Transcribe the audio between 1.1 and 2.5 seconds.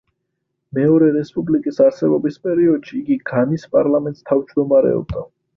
რესპუბლიკის არსებობის